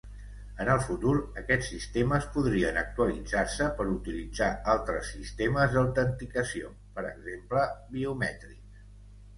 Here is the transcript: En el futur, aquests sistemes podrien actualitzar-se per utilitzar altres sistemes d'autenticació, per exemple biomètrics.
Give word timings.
En 0.63 0.69
el 0.75 0.79
futur, 0.85 1.11
aquests 1.41 1.67
sistemes 1.73 2.25
podrien 2.37 2.79
actualitzar-se 2.83 3.67
per 3.81 3.87
utilitzar 3.91 4.49
altres 4.75 5.13
sistemes 5.19 5.77
d'autenticació, 5.77 6.75
per 6.99 7.09
exemple 7.15 7.69
biomètrics. 7.95 8.85